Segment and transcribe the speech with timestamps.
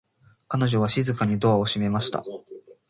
[0.47, 2.23] 彼女は静かにドアを閉めました。